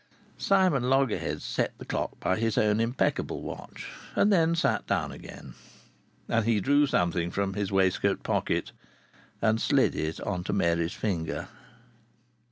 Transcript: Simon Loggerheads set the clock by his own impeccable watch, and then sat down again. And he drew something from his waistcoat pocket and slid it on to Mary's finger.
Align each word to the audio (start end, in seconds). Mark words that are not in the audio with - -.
Simon 0.39 0.89
Loggerheads 0.89 1.45
set 1.45 1.77
the 1.77 1.85
clock 1.85 2.19
by 2.19 2.35
his 2.35 2.57
own 2.57 2.79
impeccable 2.79 3.43
watch, 3.43 3.87
and 4.15 4.33
then 4.33 4.55
sat 4.55 4.87
down 4.87 5.11
again. 5.11 5.53
And 6.27 6.43
he 6.43 6.59
drew 6.59 6.87
something 6.87 7.29
from 7.29 7.53
his 7.53 7.71
waistcoat 7.71 8.23
pocket 8.23 8.71
and 9.43 9.61
slid 9.61 9.93
it 9.93 10.19
on 10.21 10.43
to 10.45 10.53
Mary's 10.53 10.93
finger. 10.95 11.49